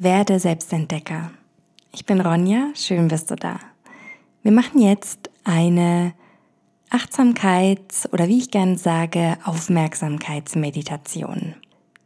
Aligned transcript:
Werde 0.00 0.38
Selbstentdecker. 0.38 1.32
Ich 1.92 2.06
bin 2.06 2.20
Ronja, 2.20 2.68
schön 2.76 3.08
bist 3.08 3.32
du 3.32 3.34
da. 3.34 3.58
Wir 4.44 4.52
machen 4.52 4.80
jetzt 4.80 5.28
eine 5.42 6.14
Achtsamkeits- 6.88 8.08
oder 8.12 8.28
wie 8.28 8.38
ich 8.38 8.52
gerne 8.52 8.78
sage, 8.78 9.36
Aufmerksamkeitsmeditation. 9.42 11.56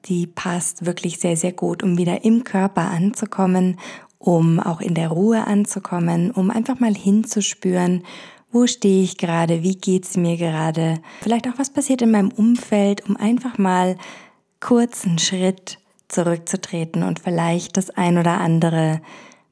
Die 0.07 0.27
passt 0.27 0.87
wirklich 0.87 1.19
sehr, 1.19 1.37
sehr 1.37 1.53
gut, 1.53 1.83
um 1.83 1.99
wieder 1.99 2.25
im 2.25 2.45
Körper 2.45 2.89
anzukommen, 2.89 3.79
um 4.19 4.59
auch 4.59 4.81
in 4.81 4.95
der 4.95 5.11
Ruhe 5.11 5.47
anzukommen, 5.47 6.31
um 6.31 6.51
einfach 6.51 6.81
mal 6.81 6.95
hinzuspüren, 6.95 8.05
wo 8.51 8.67
stehe 8.67 9.03
ich 9.03 9.19
gerade, 9.19 9.63
wie 9.63 9.77
geht's 9.77 10.17
mir 10.17 10.39
gerade, 10.39 11.03
vielleicht 11.21 11.47
auch 11.47 11.59
was 11.59 11.69
passiert 11.69 12.01
in 12.01 12.13
meinem 12.13 12.31
Umfeld, 12.31 13.07
um 13.07 13.19
einfach 13.19 13.59
mal 13.59 13.99
kurz 14.61 15.05
einen 15.05 15.19
Schritt 15.19 15.77
zurückzutreten 16.13 17.03
und 17.03 17.19
vielleicht 17.19 17.77
das 17.77 17.91
ein 17.91 18.19
oder 18.19 18.41
andere 18.41 19.01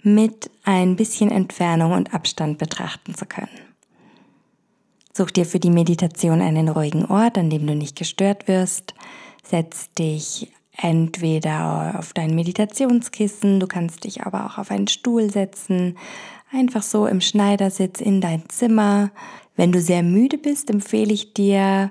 mit 0.03 0.51
ein 0.65 0.97
bisschen 0.97 1.31
Entfernung 1.31 1.93
und 1.93 2.15
Abstand 2.15 2.59
betrachten 2.59 3.15
zu 3.15 3.27
können. 3.27 3.49
Such 5.13 5.31
dir 5.31 5.45
für 5.45 5.59
die 5.59 5.71
Meditation 5.71 6.41
einen 6.41 6.69
ruhigen 6.69 7.05
Ort, 7.05 7.37
an 7.37 7.51
dem 7.51 7.67
du 7.67 7.75
nicht 7.75 7.99
gestört 7.99 8.49
wirst. 8.49 8.95
Setz 9.43 9.93
dich 9.93 10.53
entweder 10.77 11.97
auf 11.99 12.13
dein 12.13 12.35
Meditationskissen, 12.35 13.61
du 13.61 13.67
kannst 13.67 14.05
dich 14.05 14.23
aber 14.23 14.47
auch 14.47 14.59
auf 14.59 14.71
einen 14.71 14.89
Stuhl 14.89 15.31
setzen, 15.31 15.99
einfach 16.53 16.83
so 16.83 17.07
im 17.07 17.21
Schneidersitz 17.21 18.01
in 18.01 18.21
dein 18.21 18.49
Zimmer. 18.49 19.11
Wenn 19.57 19.73
du 19.73 19.81
sehr 19.81 20.03
müde 20.03 20.39
bist, 20.39 20.71
empfehle 20.71 21.13
ich 21.13 21.35
dir, 21.35 21.91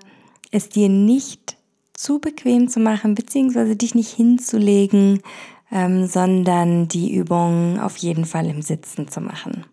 es 0.52 0.70
dir 0.70 0.90
nicht 0.90 1.59
zu 2.00 2.20
bequem 2.20 2.70
zu 2.70 2.80
machen, 2.80 3.14
beziehungsweise 3.14 3.76
dich 3.76 3.94
nicht 3.94 4.14
hinzulegen, 4.14 5.22
ähm, 5.70 6.08
sondern 6.08 6.88
die 6.88 7.14
Übung 7.14 7.78
auf 7.78 7.98
jeden 7.98 8.24
Fall 8.24 8.46
im 8.46 8.62
Sitzen 8.62 9.10
zu 9.10 9.20
machen. 9.20 9.66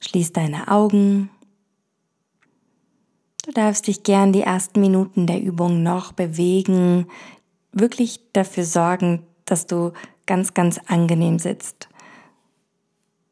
Schließ 0.00 0.32
deine 0.32 0.66
Augen. 0.66 1.30
Du 3.44 3.52
darfst 3.52 3.86
dich 3.86 4.02
gern 4.02 4.32
die 4.32 4.40
ersten 4.40 4.80
Minuten 4.80 5.28
der 5.28 5.40
Übung 5.40 5.84
noch 5.84 6.10
bewegen, 6.10 7.06
wirklich 7.70 8.18
dafür 8.32 8.64
sorgen, 8.64 9.22
dass 9.44 9.68
du 9.68 9.92
ganz, 10.26 10.52
ganz 10.52 10.80
angenehm 10.88 11.38
sitzt. 11.38 11.88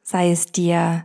Sei 0.04 0.30
es 0.30 0.46
dir 0.46 1.04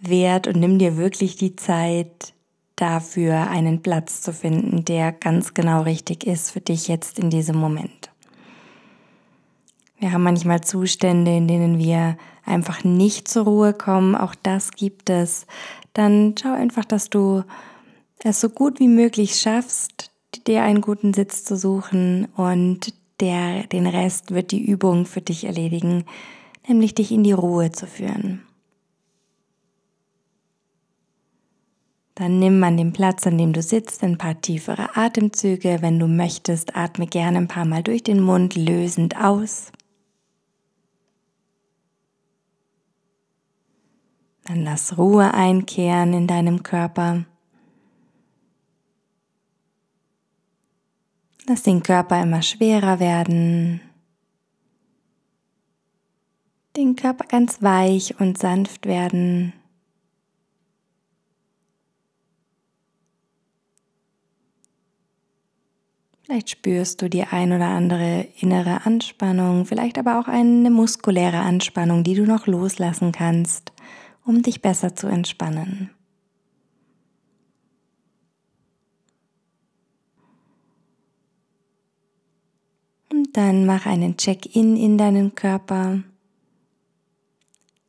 wert 0.00 0.48
und 0.48 0.60
nimm 0.60 0.78
dir 0.78 0.98
wirklich 0.98 1.36
die 1.36 1.56
Zeit, 1.56 2.34
dafür 2.76 3.48
einen 3.48 3.82
Platz 3.82 4.20
zu 4.20 4.32
finden, 4.32 4.84
der 4.84 5.12
ganz 5.12 5.54
genau 5.54 5.82
richtig 5.82 6.26
ist 6.26 6.50
für 6.50 6.60
dich 6.60 6.88
jetzt 6.88 7.18
in 7.18 7.30
diesem 7.30 7.56
Moment. 7.56 8.10
Wir 9.98 10.12
haben 10.12 10.22
manchmal 10.22 10.60
Zustände, 10.60 11.34
in 11.34 11.48
denen 11.48 11.78
wir 11.78 12.18
einfach 12.44 12.84
nicht 12.84 13.28
zur 13.28 13.44
Ruhe 13.44 13.72
kommen. 13.72 14.14
Auch 14.14 14.34
das 14.34 14.72
gibt 14.72 15.08
es. 15.08 15.46
Dann 15.94 16.34
schau 16.40 16.52
einfach, 16.52 16.84
dass 16.84 17.08
du 17.08 17.44
es 18.22 18.40
so 18.40 18.50
gut 18.50 18.78
wie 18.78 18.88
möglich 18.88 19.36
schaffst, 19.36 20.10
dir 20.46 20.62
einen 20.62 20.82
guten 20.82 21.14
Sitz 21.14 21.44
zu 21.44 21.56
suchen 21.56 22.26
und 22.36 22.92
der, 23.20 23.64
den 23.64 23.86
Rest 23.86 24.32
wird 24.32 24.50
die 24.50 24.64
Übung 24.64 25.06
für 25.06 25.22
dich 25.22 25.44
erledigen, 25.44 26.04
nämlich 26.68 26.94
dich 26.94 27.10
in 27.10 27.24
die 27.24 27.32
Ruhe 27.32 27.72
zu 27.72 27.86
führen. 27.86 28.45
Dann 32.16 32.38
nimm 32.38 32.64
an 32.64 32.78
dem 32.78 32.94
Platz, 32.94 33.26
an 33.26 33.36
dem 33.36 33.52
du 33.52 33.60
sitzt, 33.60 34.02
ein 34.02 34.16
paar 34.16 34.40
tiefere 34.40 34.96
Atemzüge. 34.96 35.78
Wenn 35.82 35.98
du 35.98 36.08
möchtest, 36.08 36.74
atme 36.74 37.06
gerne 37.06 37.36
ein 37.36 37.46
paar 37.46 37.66
Mal 37.66 37.82
durch 37.82 38.02
den 38.02 38.22
Mund 38.22 38.56
lösend 38.56 39.22
aus. 39.22 39.70
Dann 44.44 44.64
lass 44.64 44.96
Ruhe 44.96 45.34
einkehren 45.34 46.14
in 46.14 46.26
deinem 46.26 46.62
Körper. 46.62 47.26
Lass 51.46 51.64
den 51.64 51.82
Körper 51.82 52.22
immer 52.22 52.40
schwerer 52.40 52.98
werden. 52.98 53.82
Den 56.78 56.96
Körper 56.96 57.26
ganz 57.26 57.60
weich 57.60 58.18
und 58.18 58.38
sanft 58.38 58.86
werden. 58.86 59.52
Vielleicht 66.26 66.50
spürst 66.50 67.02
du 67.02 67.08
die 67.08 67.22
ein 67.22 67.52
oder 67.52 67.68
andere 67.68 68.26
innere 68.40 68.84
Anspannung, 68.84 69.64
vielleicht 69.64 69.96
aber 69.96 70.18
auch 70.18 70.26
eine 70.26 70.70
muskuläre 70.70 71.38
Anspannung, 71.38 72.02
die 72.02 72.14
du 72.14 72.24
noch 72.24 72.48
loslassen 72.48 73.12
kannst, 73.12 73.72
um 74.24 74.42
dich 74.42 74.60
besser 74.60 74.96
zu 74.96 75.06
entspannen. 75.06 75.90
Und 83.12 83.36
dann 83.36 83.64
mach 83.64 83.86
einen 83.86 84.16
Check-in 84.16 84.76
in 84.76 84.98
deinen 84.98 85.36
Körper. 85.36 86.02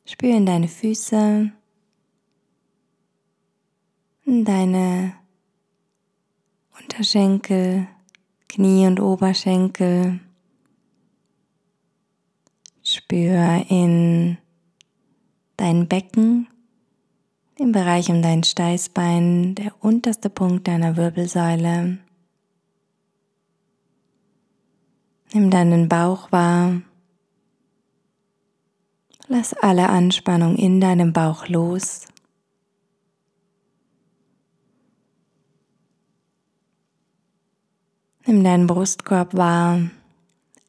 Spür 0.04 0.36
in 0.36 0.46
deine 0.46 0.68
Füße, 0.68 1.50
in 4.26 4.44
deine 4.44 5.14
Unterschenkel, 6.80 7.88
Knie 8.48 8.86
und 8.86 9.00
Oberschenkel. 9.00 10.20
Spür 12.82 13.64
in 13.68 14.38
dein 15.58 15.88
Becken, 15.88 16.48
den 17.58 17.72
Bereich 17.72 18.08
um 18.08 18.22
dein 18.22 18.44
Steißbein, 18.44 19.54
der 19.54 19.72
unterste 19.80 20.30
Punkt 20.30 20.66
deiner 20.66 20.96
Wirbelsäule. 20.96 21.98
Nimm 25.34 25.50
deinen 25.50 25.88
Bauch 25.88 26.32
wahr. 26.32 26.80
Lass 29.26 29.52
alle 29.52 29.90
Anspannung 29.90 30.56
in 30.56 30.80
deinem 30.80 31.12
Bauch 31.12 31.48
los. 31.48 32.06
Nimm 38.28 38.44
deinen 38.44 38.66
Brustkorb 38.66 39.34
wahr. 39.38 39.88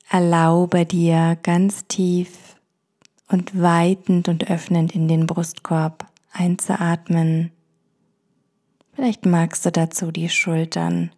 Erlaube 0.10 0.86
dir 0.86 1.38
ganz 1.44 1.86
tief 1.88 2.56
und 3.28 3.62
weitend 3.62 4.30
und 4.30 4.50
öffnend 4.50 4.96
in 4.96 5.10
den 5.10 5.28
Brustkorb 5.28 6.08
einzuatmen. 6.32 7.52
Vielleicht 8.94 9.26
magst 9.26 9.66
du 9.66 9.74
dazu 9.74 10.10
die 10.10 10.30
Schultern 10.30 11.12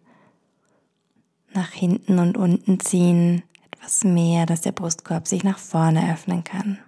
nach 1.54 1.70
hinten 1.70 2.18
und 2.18 2.36
unten 2.36 2.80
ziehen, 2.80 3.44
etwas 3.70 4.02
mehr, 4.02 4.44
dass 4.44 4.62
der 4.62 4.72
Brustkorb 4.72 5.28
sich 5.28 5.44
nach 5.44 5.58
vorne 5.58 6.12
öffnen 6.12 6.42
kann. 6.42 6.80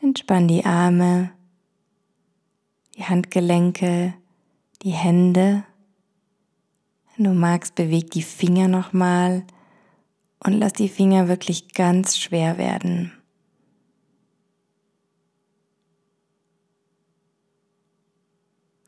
Entspann 0.00 0.48
die 0.48 0.64
Arme, 0.64 1.32
die 2.96 3.04
Handgelenke, 3.04 4.14
die 4.80 4.92
Hände 4.92 5.64
du 7.24 7.34
magst, 7.34 7.74
beweg 7.74 8.10
die 8.10 8.22
Finger 8.22 8.68
nochmal 8.68 9.44
und 10.44 10.54
lass 10.54 10.72
die 10.72 10.88
Finger 10.88 11.28
wirklich 11.28 11.74
ganz 11.74 12.18
schwer 12.18 12.58
werden. 12.58 13.12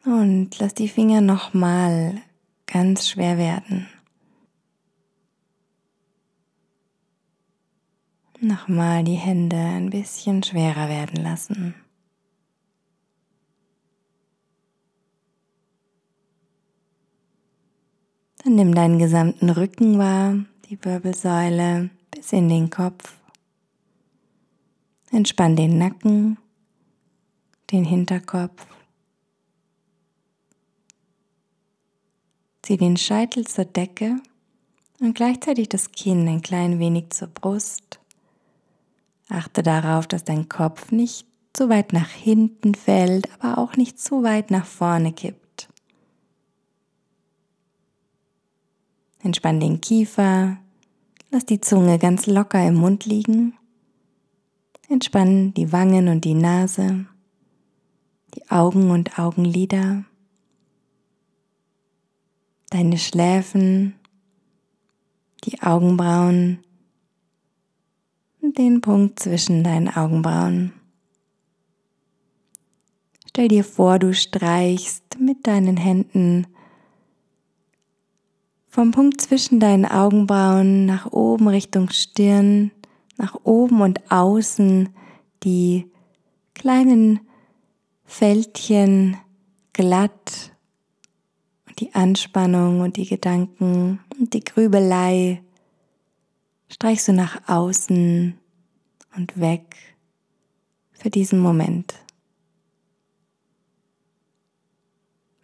Und 0.05 0.59
lass 0.59 0.75
die 0.75 0.89
Finger 0.89 1.21
nochmal 1.21 2.21
ganz 2.67 3.09
schwer 3.09 3.39
werden. 3.39 3.89
Nochmal 8.41 9.05
die 9.05 9.15
Hände 9.15 9.57
ein 9.57 9.91
bisschen 9.91 10.43
schwerer 10.43 10.89
werden 10.89 11.23
lassen. 11.23 11.75
Dann 18.45 18.57
nimm 18.57 18.75
deinen 18.75 18.99
gesamten 18.99 19.51
Rücken 19.51 19.99
wahr, 19.99 20.37
die 20.69 20.85
Wirbelsäule 20.85 21.91
bis 22.11 22.33
in 22.33 22.49
den 22.49 22.71
Kopf. 22.71 23.15
Entspann 25.13 25.55
den 25.55 25.79
Nacken, 25.79 26.39
den 27.71 27.85
Hinterkopf. 27.85 28.67
Zieh 32.63 32.77
den 32.77 32.97
Scheitel 32.97 33.47
zur 33.47 33.65
Decke 33.65 34.17
und 35.01 35.15
gleichzeitig 35.15 35.69
das 35.69 35.93
Kinn 35.93 36.27
ein 36.29 36.43
klein 36.43 36.79
wenig 36.79 37.11
zur 37.11 37.29
Brust. 37.29 38.01
Achte 39.29 39.63
darauf, 39.63 40.07
dass 40.07 40.25
dein 40.25 40.49
Kopf 40.49 40.91
nicht 40.91 41.27
zu 41.53 41.69
weit 41.69 41.93
nach 41.93 42.11
hinten 42.11 42.75
fällt, 42.75 43.29
aber 43.39 43.59
auch 43.59 43.77
nicht 43.77 44.01
zu 44.01 44.23
weit 44.23 44.51
nach 44.51 44.67
vorne 44.67 45.13
kippt. 45.13 45.42
Entspann 49.23 49.61
den 49.61 49.81
Kiefer, 49.81 50.59
Lass 51.35 51.47
die 51.47 51.63
Zunge 51.63 51.99
ganz 51.99 52.27
locker 52.27 52.63
im 52.69 52.75
Mund 52.75 53.07
liegen. 53.07 53.55
Entspann 54.91 55.55
die 55.55 55.73
Wangen 55.73 56.09
und 56.09 56.27
die 56.27 56.35
Nase, 56.35 57.07
die 58.35 58.51
Augen 58.51 58.91
und 58.91 59.19
Augenlider, 59.19 60.05
deine 62.69 62.99
Schläfen, 62.99 63.95
die 65.45 65.63
Augenbrauen. 65.63 66.59
Und 68.43 68.59
den 68.59 68.83
Punkt 68.83 69.19
zwischen 69.19 69.65
deinen 69.65 69.89
Augenbrauen. 69.89 70.75
Stell 73.27 73.49
dir 73.49 73.65
vor, 73.65 73.99
du 73.99 74.13
streichst 74.13 75.19
mit 75.19 75.47
deinen 75.47 75.79
Händen 75.79 76.47
vom 78.73 78.91
Punkt 78.91 79.21
zwischen 79.21 79.61
deinen 79.61 79.85
Augenbrauen 79.85 80.87
nach 80.87 81.13
oben 81.13 81.47
Richtung 81.47 81.91
Stirn, 81.91 82.71
nach 83.19 83.37
oben 83.45 83.83
und 83.83 84.11
außen 84.11 84.89
die 85.43 85.91
kleinen 86.55 87.21
Fältchen 88.07 89.19
glatt 89.75 90.57
und 91.69 91.81
die 91.81 91.95
Anspannung 91.95 92.81
und 92.81 92.97
die 92.97 93.07
Gedanken 93.07 94.01
und 94.19 94.33
die 94.33 94.43
Grübelei 94.43 95.43
streichst 96.71 97.09
du 97.09 97.13
nach 97.13 97.47
außen 97.49 98.39
und 99.15 99.39
weg 99.39 99.77
für 100.93 101.11
diesen 101.11 101.41
Moment. 101.41 102.02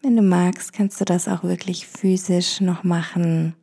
Wenn 0.08 0.16
du 0.16 0.22
magst, 0.22 0.72
kannst 0.72 0.98
du 1.02 1.04
das 1.04 1.28
auch 1.28 1.42
wirklich 1.42 1.86
physisch 1.86 2.62
noch 2.62 2.82
machen, 2.82 3.54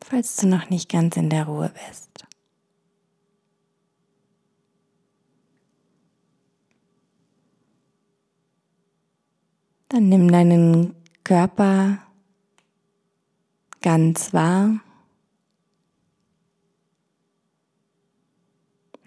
falls 0.00 0.36
du 0.36 0.46
noch 0.46 0.70
nicht 0.70 0.88
ganz 0.88 1.16
in 1.16 1.30
der 1.30 1.46
Ruhe 1.46 1.72
bist. 1.88 2.24
Dann 9.88 10.08
nimm 10.08 10.30
deinen 10.30 10.94
Körper 11.24 11.98
ganz 13.82 14.32
wahr. 14.32 14.78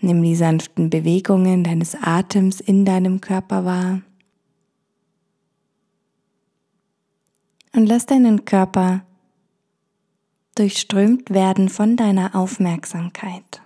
Nimm 0.02 0.22
die 0.22 0.36
sanften 0.36 0.90
Bewegungen 0.90 1.64
deines 1.64 1.96
Atems 1.96 2.60
in 2.60 2.84
deinem 2.84 3.22
Körper 3.22 3.64
wahr. 3.64 4.02
Und 7.74 7.86
lass 7.86 8.06
deinen 8.06 8.46
Körper 8.46 9.02
durchströmt 10.56 11.30
werden 11.30 11.70
von 11.70 11.96
deiner 11.96 12.36
Aufmerksamkeit. 12.36 13.62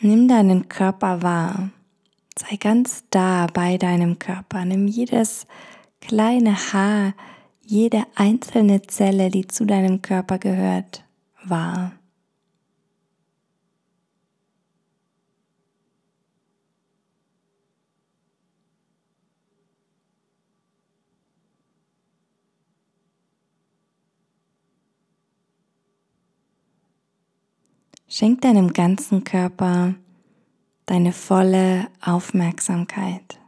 Nimm 0.00 0.28
deinen 0.28 0.68
Körper 0.68 1.22
wahr. 1.22 1.70
Sei 2.36 2.56
ganz 2.56 3.04
da 3.10 3.46
bei 3.52 3.76
deinem 3.76 4.18
Körper. 4.18 4.64
Nimm 4.64 4.88
jedes 4.88 5.46
kleine 6.00 6.54
Haar, 6.72 7.12
jede 7.62 8.04
einzelne 8.14 8.82
Zelle, 8.82 9.30
die 9.30 9.46
zu 9.46 9.66
deinem 9.66 10.00
Körper 10.00 10.38
gehört, 10.38 11.04
wahr. 11.44 11.92
Schenk 28.20 28.42
deinem 28.42 28.74
ganzen 28.74 29.24
Körper 29.24 29.94
deine 30.84 31.12
volle 31.12 31.88
Aufmerksamkeit. 32.02 33.40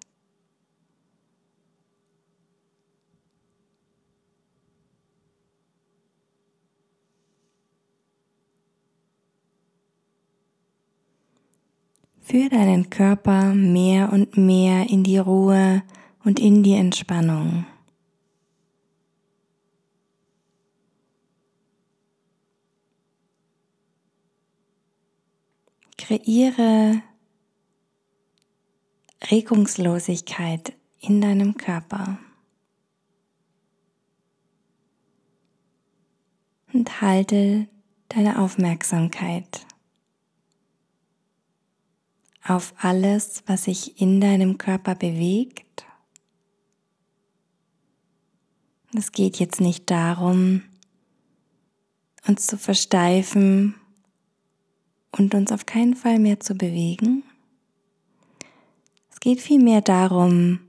Führ 12.22 12.48
deinen 12.48 12.88
Körper 12.88 13.52
mehr 13.52 14.10
und 14.10 14.38
mehr 14.38 14.88
in 14.88 15.04
die 15.04 15.18
Ruhe 15.18 15.82
und 16.24 16.40
in 16.40 16.62
die 16.62 16.76
Entspannung. 16.76 17.66
Kreiere 26.02 27.00
Regungslosigkeit 29.30 30.72
in 30.98 31.20
deinem 31.20 31.56
Körper. 31.56 32.18
Und 36.72 37.00
halte 37.00 37.68
deine 38.08 38.40
Aufmerksamkeit 38.40 39.64
auf 42.42 42.74
alles, 42.78 43.44
was 43.46 43.64
sich 43.64 44.00
in 44.00 44.20
deinem 44.20 44.58
Körper 44.58 44.96
bewegt. 44.96 45.84
Es 48.92 49.12
geht 49.12 49.38
jetzt 49.38 49.60
nicht 49.60 49.88
darum, 49.88 50.64
uns 52.26 52.48
zu 52.48 52.58
versteifen 52.58 53.76
und 55.16 55.34
uns 55.34 55.52
auf 55.52 55.66
keinen 55.66 55.94
Fall 55.94 56.18
mehr 56.18 56.40
zu 56.40 56.54
bewegen. 56.54 57.22
Es 59.10 59.20
geht 59.20 59.40
vielmehr 59.40 59.80
darum, 59.80 60.60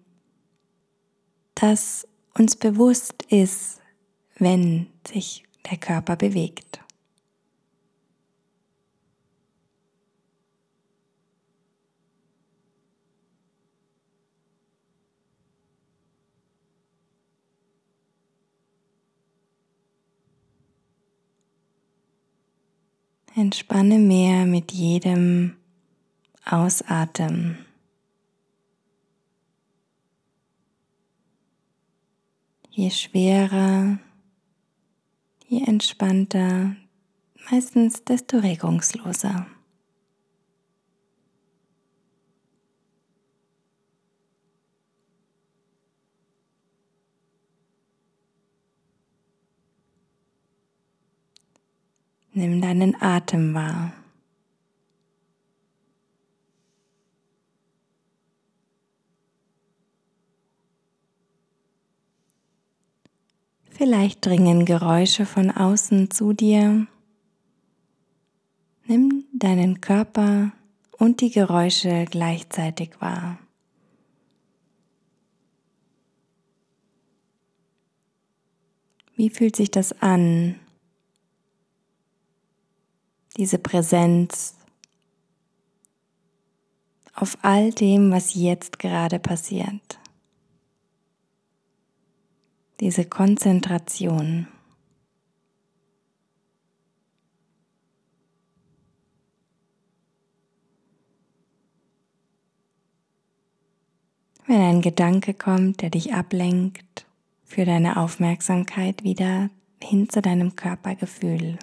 dass 1.56 2.07
uns 2.38 2.56
bewusst 2.56 3.24
ist, 3.30 3.80
wenn 4.38 4.88
sich 5.07 5.44
der 5.69 5.78
Körper 5.78 6.16
bewegt. 6.16 6.81
Entspanne 23.36 23.98
mehr 23.98 24.46
mit 24.46 24.72
jedem 24.72 25.56
Ausatmen. 26.46 27.58
Je 32.70 32.92
schwerer, 32.92 33.98
je 35.48 35.66
entspannter, 35.66 36.75
meistens 37.50 38.04
desto 38.04 38.38
regungsloser. 38.38 39.48
Nimm 52.43 52.59
deinen 52.59 53.01
Atem 53.01 53.53
wahr. 53.53 53.93
Vielleicht 63.69 64.25
dringen 64.25 64.65
Geräusche 64.65 65.25
von 65.25 65.51
außen 65.51 66.12
zu 66.12 66.33
dir. 66.33 66.85
Nimm 68.88 69.23
deinen 69.31 69.79
Körper 69.79 70.51
und 70.97 71.21
die 71.21 71.31
Geräusche 71.31 72.03
gleichzeitig 72.12 73.00
wahr. 73.00 73.39
Wie 79.15 79.29
fühlt 79.29 79.55
sich 79.55 79.71
das 79.71 79.93
an, 80.01 80.59
diese 83.38 83.58
Präsenz 83.58 84.56
auf 87.16 87.38
all 87.42 87.72
dem, 87.72 88.12
was 88.12 88.34
jetzt 88.34 88.80
gerade 88.80 89.20
passiert. 89.20 90.00
Diese 92.80 93.06
Konzentration. 93.06 94.48
Wenn 104.46 104.62
ein 104.62 104.82
Gedanke 104.82 105.34
kommt, 105.34 105.82
der 105.82 105.90
dich 105.90 106.13
ablenkt, 106.13 107.06
für 107.46 107.66
deine 107.66 107.98
Aufmerksamkeit 107.98 109.04
wieder 109.04 109.50
hin 109.82 110.10
zu 110.10 110.22
deinem 110.22 110.56
Körpergefühl. 110.56 111.58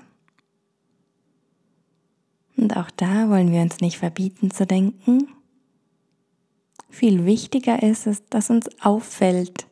Und 2.61 2.77
auch 2.77 2.91
da 2.91 3.31
wollen 3.31 3.53
wir 3.53 3.63
uns 3.63 3.81
nicht 3.81 3.97
verbieten 3.97 4.51
zu 4.51 4.67
denken. 4.67 5.29
Viel 6.91 7.25
wichtiger 7.25 7.83
ist 7.83 8.07
es, 8.07 8.27
dass 8.27 8.51
uns 8.51 8.69
auffällt, 8.83 9.67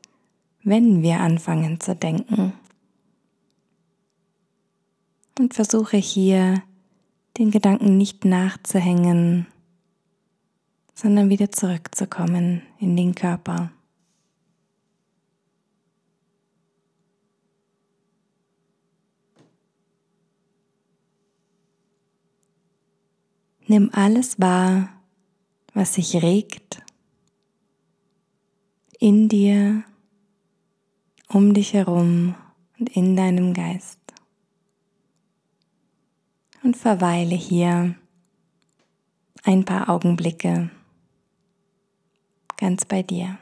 wenn 0.63 1.03
wir 1.03 1.21
anfangen 1.21 1.81
zu 1.81 1.95
denken. 1.95 2.55
Und 5.39 5.53
versuche 5.53 5.99
hier 5.99 6.63
den 7.37 7.51
Gedanken 7.51 7.99
nicht 7.99 8.25
nachzuhängen, 8.25 9.47
sondern 10.95 11.29
wieder 11.29 11.53
zurückzukommen 11.53 12.63
in 12.81 12.97
den 12.97 13.15
Körper. 13.15 13.71
Nimm 23.71 23.91
alles 23.93 24.41
wahr, 24.41 24.89
was 25.75 25.95
sich 25.95 26.23
regt 26.23 26.83
in 28.99 29.29
dir, 29.29 29.85
um 31.29 31.53
dich 31.53 31.75
herum 31.75 32.35
und 32.79 32.97
in 32.97 33.15
deinem 33.15 33.53
Geist. 33.53 34.01
Und 36.63 36.79
verweile 36.79 37.35
hier 37.35 37.95
ein 39.45 39.67
paar 39.67 39.91
Augenblicke 39.91 40.71
ganz 42.57 42.87
bei 42.87 43.03
dir. 43.03 43.39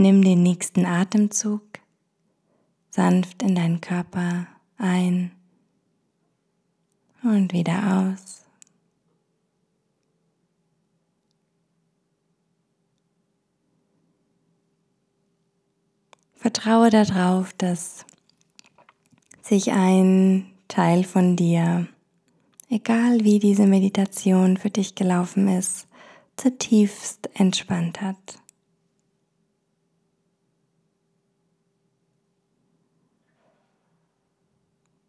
Nimm 0.00 0.22
den 0.22 0.44
nächsten 0.44 0.86
Atemzug 0.86 1.60
sanft 2.88 3.42
in 3.42 3.56
deinen 3.56 3.80
Körper 3.80 4.46
ein 4.76 5.32
und 7.24 7.52
wieder 7.52 8.14
aus. 8.14 8.44
Vertraue 16.36 16.90
darauf, 16.90 17.52
dass 17.54 18.06
sich 19.42 19.72
ein 19.72 20.46
Teil 20.68 21.02
von 21.02 21.34
dir, 21.34 21.88
egal 22.70 23.24
wie 23.24 23.40
diese 23.40 23.66
Meditation 23.66 24.58
für 24.58 24.70
dich 24.70 24.94
gelaufen 24.94 25.48
ist, 25.48 25.88
zutiefst 26.36 27.30
entspannt 27.34 28.00
hat. 28.00 28.38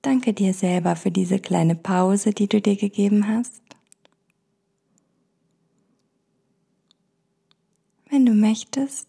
Danke 0.01 0.33
dir 0.33 0.53
selber 0.53 0.95
für 0.95 1.11
diese 1.11 1.39
kleine 1.39 1.75
Pause, 1.75 2.31
die 2.31 2.47
du 2.47 2.61
dir 2.61 2.77
gegeben 2.77 3.27
hast. 3.27 3.61
Wenn 8.09 8.25
du 8.25 8.33
möchtest, 8.33 9.07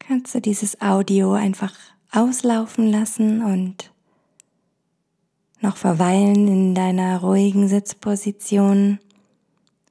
kannst 0.00 0.34
du 0.34 0.40
dieses 0.40 0.80
Audio 0.82 1.32
einfach 1.32 1.74
auslaufen 2.10 2.90
lassen 2.90 3.42
und 3.42 3.92
noch 5.60 5.76
verweilen 5.76 6.46
in 6.48 6.74
deiner 6.74 7.20
ruhigen 7.20 7.68
Sitzposition 7.68 8.98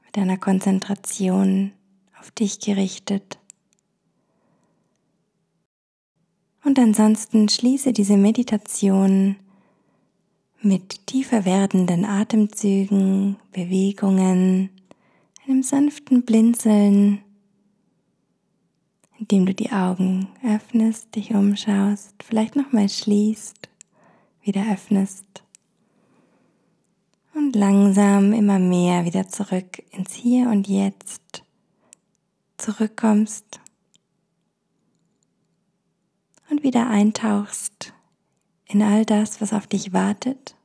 mit 0.05 0.17
deiner 0.17 0.38
Konzentration 0.38 1.72
auf 2.20 2.29
dich 2.32 2.60
gerichtet. 2.60 3.39
Und 6.63 6.79
ansonsten 6.79 7.50
schließe 7.50 7.91
diese 7.91 8.15
Meditation 8.15 9.36
mit 10.62 11.08
tiefer 11.08 11.43
werdenden 11.43 12.05
Atemzügen, 12.05 13.36
Bewegungen, 13.51 14.70
einem 15.46 15.62
sanften 15.62 16.24
Blinzeln, 16.24 17.20
indem 19.20 19.46
du 19.46 19.53
die 19.53 19.72
Augen 19.72 20.29
öffnest, 20.43 21.15
dich 21.15 21.34
umschaust, 21.34 22.15
vielleicht 22.24 22.55
nochmal 22.55 22.88
schließt, 22.88 23.70
wieder 24.41 24.63
öffnest 24.72 25.43
und 27.34 27.55
langsam 27.55 28.32
immer 28.32 28.60
mehr 28.60 29.03
wieder 29.03 29.27
zurück 29.27 29.84
ins 29.91 30.13
Hier 30.13 30.48
und 30.48 30.67
Jetzt 30.67 31.43
zurückkommst 32.58 33.60
und 36.50 36.52
wieder 36.63 36.88
eintauchst 36.88 37.93
in 38.65 38.82
all 38.82 39.05
das, 39.05 39.41
was 39.41 39.53
auf 39.53 39.67
dich 39.67 39.93
wartet, 39.93 40.55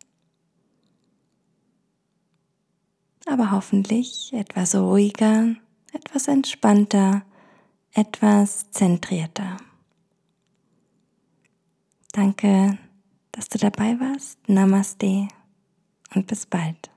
aber 3.27 3.51
hoffentlich 3.51 4.33
etwas 4.33 4.75
ruhiger, 4.75 5.55
etwas 5.93 6.29
entspannter, 6.29 7.23
etwas 7.93 8.71
zentrierter. 8.71 9.59
Danke, 12.13 12.79
dass 13.33 13.49
du 13.49 13.59
dabei 13.59 14.01
warst. 14.01 14.39
Namaste 14.49 15.29
und 16.15 16.27
bis 16.27 16.47
bald. 16.47 16.91